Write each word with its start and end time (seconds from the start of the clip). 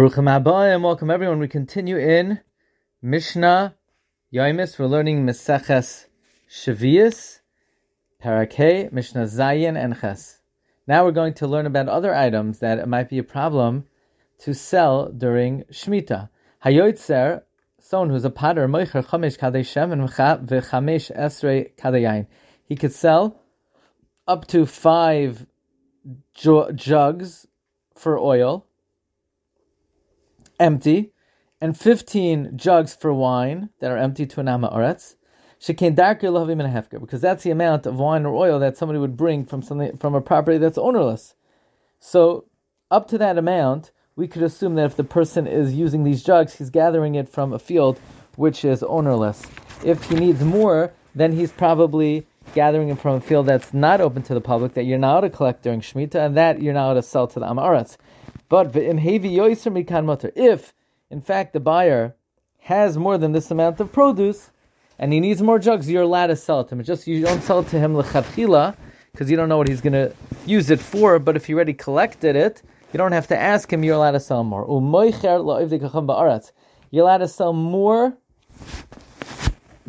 Baruchim 0.00 0.72
and 0.72 0.82
welcome 0.82 1.10
everyone. 1.10 1.40
We 1.40 1.46
continue 1.46 1.98
in 1.98 2.40
Mishnah 3.02 3.74
Yoimis. 4.32 4.78
We're 4.78 4.86
learning 4.86 5.26
Meseches 5.26 6.06
Shavias, 6.50 7.40
Parakeh, 8.24 8.90
Mishnah 8.92 9.24
Zayin, 9.24 9.76
and 9.78 10.00
Ches. 10.00 10.40
Now 10.86 11.04
we're 11.04 11.10
going 11.10 11.34
to 11.34 11.46
learn 11.46 11.66
about 11.66 11.90
other 11.90 12.14
items 12.14 12.60
that 12.60 12.78
it 12.78 12.88
might 12.88 13.10
be 13.10 13.18
a 13.18 13.22
problem 13.22 13.88
to 14.38 14.54
sell 14.54 15.12
during 15.12 15.64
Shemitah. 15.64 16.30
Hayoitzer, 16.64 17.42
someone 17.78 18.08
who's 18.08 18.24
a 18.24 18.30
potter, 18.30 18.66
Moicher 18.66 19.04
Chamesh 19.04 19.38
Kadei 19.38 19.66
Shem 19.66 19.92
and 19.92 20.08
V'chamesh 20.08 21.14
Esrei 21.14 21.76
Kadeyain. 21.76 22.26
He 22.64 22.74
could 22.74 22.94
sell 22.94 23.42
up 24.26 24.46
to 24.46 24.64
five 24.64 25.44
jugs 26.32 27.46
for 27.94 28.18
oil 28.18 28.66
empty, 30.60 31.12
and 31.60 31.76
15 31.76 32.52
jugs 32.56 32.94
for 32.94 33.12
wine 33.12 33.70
that 33.80 33.90
are 33.90 33.98
empty 33.98 34.26
to 34.26 34.40
an 34.40 34.46
Oretz. 34.46 35.16
Because 35.66 37.20
that's 37.20 37.42
the 37.42 37.50
amount 37.50 37.86
of 37.86 37.98
wine 37.98 38.24
or 38.24 38.34
oil 38.34 38.58
that 38.60 38.76
somebody 38.76 38.98
would 38.98 39.16
bring 39.16 39.44
from 39.44 39.62
something 39.62 39.96
from 39.98 40.14
a 40.14 40.20
property 40.20 40.58
that's 40.58 40.78
ownerless. 40.78 41.34
So, 41.98 42.46
up 42.90 43.08
to 43.08 43.18
that 43.18 43.36
amount, 43.36 43.90
we 44.16 44.26
could 44.26 44.42
assume 44.42 44.74
that 44.76 44.86
if 44.86 44.96
the 44.96 45.04
person 45.04 45.46
is 45.46 45.74
using 45.74 46.04
these 46.04 46.22
jugs, 46.22 46.54
he's 46.54 46.70
gathering 46.70 47.14
it 47.14 47.28
from 47.28 47.52
a 47.52 47.58
field 47.58 47.98
which 48.36 48.64
is 48.64 48.82
ownerless. 48.82 49.44
If 49.84 50.04
he 50.04 50.14
needs 50.14 50.42
more, 50.42 50.92
then 51.14 51.32
he's 51.32 51.52
probably 51.52 52.26
gathering 52.54 52.88
it 52.88 52.98
from 52.98 53.16
a 53.16 53.20
field 53.20 53.46
that's 53.46 53.72
not 53.74 54.00
open 54.00 54.22
to 54.24 54.34
the 54.34 54.40
public, 54.40 54.74
that 54.74 54.84
you're 54.84 54.98
not 54.98 55.12
allowed 55.12 55.20
to 55.20 55.30
collect 55.30 55.62
during 55.62 55.80
Shemitah, 55.80 56.26
and 56.26 56.36
that 56.36 56.62
you're 56.62 56.74
not 56.74 56.86
allowed 56.86 56.94
to 56.94 57.02
sell 57.02 57.26
to 57.28 57.40
the 57.40 57.46
Amaretz. 57.46 57.96
But 58.50 58.76
if, 58.76 60.74
in 61.10 61.20
fact, 61.20 61.52
the 61.52 61.60
buyer 61.60 62.16
has 62.58 62.98
more 62.98 63.16
than 63.16 63.30
this 63.32 63.50
amount 63.50 63.80
of 63.80 63.92
produce 63.92 64.50
and 64.98 65.12
he 65.12 65.20
needs 65.20 65.40
more 65.40 65.60
jugs, 65.60 65.88
you're 65.88 66.02
allowed 66.02 66.26
to 66.26 66.36
sell 66.36 66.60
it 66.60 66.68
to 66.68 66.74
him. 66.74 66.80
It's 66.80 66.88
just 66.88 67.06
you 67.06 67.22
don't 67.22 67.42
sell 67.42 67.60
it 67.60 67.68
to 67.68 67.78
him 67.78 67.94
lechatchila 67.94 68.76
because 69.12 69.30
you 69.30 69.36
don't 69.36 69.48
know 69.48 69.56
what 69.56 69.68
he's 69.68 69.80
going 69.80 69.92
to 69.92 70.12
use 70.46 70.68
it 70.68 70.80
for. 70.80 71.20
But 71.20 71.36
if 71.36 71.46
he 71.46 71.54
already 71.54 71.74
collected 71.74 72.34
it, 72.34 72.62
you 72.92 72.98
don't 72.98 73.12
have 73.12 73.28
to 73.28 73.38
ask 73.38 73.72
him. 73.72 73.84
You're 73.84 73.94
allowed 73.94 74.10
to 74.12 74.20
sell 74.20 74.42
more. 74.42 74.64
You're 76.90 77.04
allowed 77.04 77.18
to 77.18 77.28
sell 77.28 77.52
more 77.52 78.18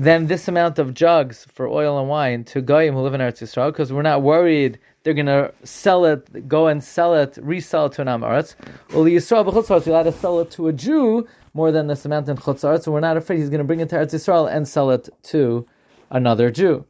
than 0.00 0.28
this 0.28 0.48
amount 0.48 0.78
of 0.78 0.94
jugs 0.94 1.46
for 1.52 1.68
oil 1.68 1.98
and 1.98 2.08
wine 2.08 2.42
to 2.42 2.62
goyim 2.62 2.94
who 2.94 3.02
live 3.02 3.12
in 3.12 3.20
Eretz 3.20 3.42
Yisrael 3.42 3.70
because 3.70 3.92
we're 3.92 4.00
not 4.00 4.22
worried 4.22 4.78
they're 5.02 5.14
going 5.14 5.26
to 5.26 5.52
sell 5.62 6.06
it, 6.06 6.48
go 6.48 6.68
and 6.68 6.82
sell 6.82 7.14
it, 7.14 7.38
resell 7.40 7.86
it 7.86 7.92
to 7.92 8.02
an 8.02 8.08
Amaretz. 8.08 8.54
Uli 8.92 9.12
Yisrael 9.12 9.46
b'chutzarts, 9.46 9.86
you're 9.86 9.94
allowed 9.94 10.04
to 10.04 10.12
sell 10.12 10.40
it 10.40 10.50
to 10.52 10.68
a 10.68 10.72
Jew 10.72 11.26
more 11.54 11.70
than 11.72 11.86
this 11.86 12.04
amount 12.04 12.28
in 12.28 12.36
chutzarts, 12.36 12.84
so 12.84 12.92
we're 12.92 13.00
not 13.00 13.16
afraid 13.16 13.38
he's 13.38 13.48
going 13.50 13.58
to 13.58 13.64
bring 13.64 13.80
it 13.80 13.88
to 13.90 13.96
Eretz 13.96 14.14
Yisrael 14.14 14.50
and 14.50 14.66
sell 14.66 14.90
it 14.90 15.08
to 15.24 15.66
another 16.10 16.50
Jew. 16.50 16.84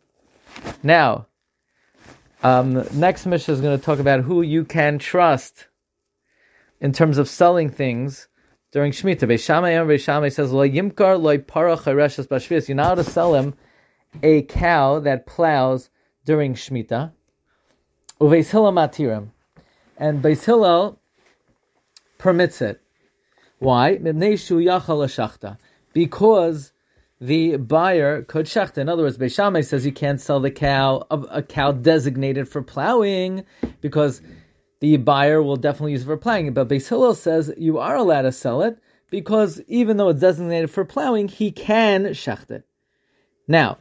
Now, 0.83 1.27
um, 2.42 2.84
next 2.92 3.27
Mishnah 3.27 3.55
is 3.55 3.61
going 3.61 3.78
to 3.78 3.84
talk 3.84 3.98
about 3.98 4.20
who 4.20 4.42
you 4.42 4.64
can 4.64 4.98
trust 4.98 5.66
in 6.81 6.92
terms 6.92 7.19
of 7.19 7.28
selling 7.28 7.70
things 7.70 8.28
during 8.72 8.92
Shemitah. 8.92 9.22
Beis 9.22 9.44
Shammai 9.44 9.70
and 9.70 10.32
says, 10.32 10.52
Lo 10.52 10.66
yimkar 10.66 11.20
lo 11.20 11.38
para 11.38 11.76
chareshes 11.76 12.28
bashvias. 12.28 12.68
You're 12.68 12.76
not 12.76 12.86
allowed 12.86 13.04
to 13.04 13.10
sell 13.10 13.34
him 13.34 13.54
a 14.22 14.42
cow 14.42 15.00
that 15.00 15.26
plows 15.26 15.90
during 16.24 16.54
Shemitah. 16.54 17.12
Uveis 18.20 18.50
matirim. 18.50 19.30
And 19.96 20.22
Beis 20.22 20.44
Hillel 20.44 20.98
permits 22.18 22.62
it. 22.62 22.80
Why? 23.58 23.96
Because 25.92 26.72
the 27.22 27.56
buyer 27.56 28.22
could 28.22 28.46
shachta. 28.46 28.78
In 28.78 28.88
other 28.88 29.02
words, 29.02 29.18
Beis 29.18 29.34
Shammai 29.34 29.60
says 29.60 29.84
you 29.84 29.92
can't 29.92 30.20
sell 30.20 30.41
the 30.41 30.50
cow, 30.50 31.06
a 31.10 31.42
cow 31.42 31.72
designated 31.72 32.48
for 32.48 32.62
plowing, 32.62 33.44
because 33.80 34.22
the 34.80 34.96
buyer 34.96 35.42
will 35.42 35.56
definitely 35.56 35.92
use 35.92 36.02
it 36.02 36.06
for 36.06 36.16
plowing. 36.16 36.52
But 36.52 36.68
Beis 36.68 36.88
Hillel 36.88 37.14
says 37.14 37.52
you 37.56 37.78
are 37.78 37.96
allowed 37.96 38.22
to 38.22 38.32
sell 38.32 38.62
it, 38.62 38.78
because 39.10 39.60
even 39.68 39.96
though 39.96 40.08
it's 40.08 40.20
designated 40.20 40.70
for 40.70 40.84
plowing, 40.84 41.28
he 41.28 41.52
can 41.52 42.06
shacht 42.06 42.50
it. 42.50 42.64
Now, 43.46 43.78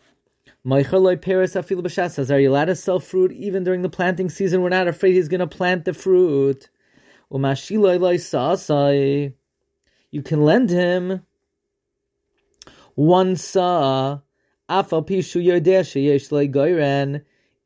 Meichelai 0.65 1.21
Paris 1.21 1.53
Aphilobashah 1.53 2.11
says, 2.11 2.29
Are 2.29 2.39
you 2.39 2.49
allowed 2.49 2.65
to 2.65 2.75
sell 2.75 2.99
fruit 2.99 3.31
even 3.31 3.63
during 3.63 3.81
the 3.81 3.89
planting 3.89 4.29
season? 4.29 4.61
We're 4.61 4.69
not 4.69 4.87
afraid 4.87 5.13
he's 5.13 5.29
going 5.29 5.39
to 5.39 5.47
plant 5.47 5.85
the 5.85 5.93
fruit. 5.93 6.69
You 10.11 10.21
can 10.23 10.43
lend 10.43 10.69
him 10.69 11.21
one 12.95 13.35
sa, 13.35 14.19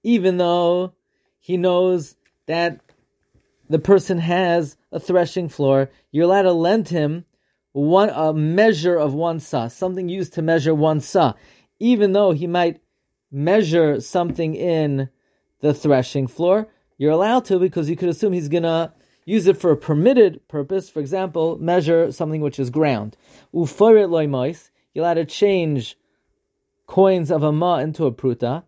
even 0.04 0.38
though 0.38 0.94
he 1.40 1.58
knows 1.58 2.16
that 2.46 2.82
the 3.70 3.80
person 3.80 4.18
has 4.20 4.78
a 4.92 5.00
threshing 5.00 5.50
floor, 5.50 5.90
you're 6.12 6.26
allowed 6.26 6.44
to 6.44 6.54
lend 6.54 6.90
him 6.90 7.26
one 7.72 8.10
a 8.10 8.34
measure 8.34 8.98
of 8.98 9.14
one 9.14 9.40
sa, 9.40 9.68
something 9.68 10.10
used 10.10 10.34
to 10.34 10.42
measure 10.42 10.76
one 10.76 11.00
sa, 11.00 11.34
even 11.80 12.12
though 12.12 12.32
he 12.32 12.48
might 12.48 12.82
measure 13.32 14.00
something 14.00 14.56
in 14.56 15.10
the 15.62 15.74
threshing 15.74 16.28
floor, 16.28 16.68
you're 16.98 17.12
allowed 17.12 17.46
to 17.46 17.58
because 17.58 17.90
you 17.90 17.96
could 17.96 18.10
assume 18.10 18.34
he's 18.34 18.50
to 18.50 18.94
use 19.26 19.48
it 19.48 19.58
for 19.58 19.72
a 19.72 19.78
permitted 19.78 20.48
purpose. 20.48 20.90
For 20.90 21.00
example, 21.00 21.58
measure 21.58 22.12
something 22.12 22.42
which 22.42 22.60
is 22.60 22.70
ground. 22.70 23.18
Uforit 23.54 24.10
loimois, 24.10 24.70
you're 24.94 25.04
allowed 25.04 25.16
to 25.16 25.26
change 25.26 25.98
coins 26.86 27.32
of 27.32 27.42
a 27.44 27.52
ma 27.52 27.78
into 27.78 28.06
a 28.06 28.12
pruta. 28.12 28.64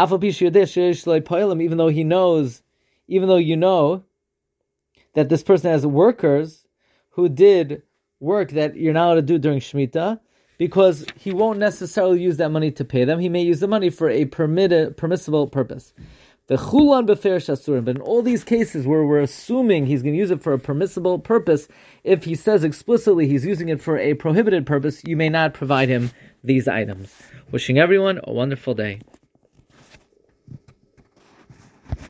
Even 0.00 1.78
though 1.78 1.88
he 1.88 2.04
knows, 2.04 2.62
even 3.08 3.28
though 3.28 3.36
you 3.36 3.56
know 3.56 4.04
that 5.18 5.28
this 5.28 5.42
person 5.42 5.68
has 5.72 5.84
workers 5.84 6.64
who 7.10 7.28
did 7.28 7.82
work 8.20 8.52
that 8.52 8.76
you're 8.76 8.94
not 8.94 9.06
allowed 9.06 9.14
to 9.16 9.22
do 9.22 9.36
during 9.36 9.58
Shemitah, 9.58 10.20
because 10.58 11.04
he 11.16 11.32
won't 11.32 11.58
necessarily 11.58 12.20
use 12.20 12.36
that 12.36 12.50
money 12.50 12.70
to 12.70 12.84
pay 12.84 13.04
them. 13.04 13.18
He 13.18 13.28
may 13.28 13.42
use 13.42 13.58
the 13.58 13.66
money 13.66 13.90
for 13.90 14.08
a 14.08 14.26
permitted, 14.26 14.96
permissible 14.96 15.48
purpose. 15.48 15.92
The 16.46 16.54
chulan 16.54 17.04
befer 17.06 17.38
shasurim. 17.40 17.84
But 17.84 17.96
in 17.96 18.02
all 18.02 18.22
these 18.22 18.44
cases 18.44 18.86
where 18.86 19.04
we're 19.04 19.18
assuming 19.18 19.86
he's 19.86 20.02
going 20.02 20.14
to 20.14 20.18
use 20.18 20.30
it 20.30 20.40
for 20.40 20.52
a 20.52 20.58
permissible 20.58 21.18
purpose, 21.18 21.66
if 22.04 22.22
he 22.22 22.36
says 22.36 22.62
explicitly 22.62 23.26
he's 23.26 23.44
using 23.44 23.68
it 23.70 23.82
for 23.82 23.98
a 23.98 24.14
prohibited 24.14 24.66
purpose, 24.66 25.02
you 25.04 25.16
may 25.16 25.28
not 25.28 25.52
provide 25.52 25.88
him 25.88 26.12
these 26.44 26.68
items. 26.68 27.12
Wishing 27.50 27.76
everyone 27.76 28.20
a 28.22 28.32
wonderful 28.32 28.74
day. 28.74 29.00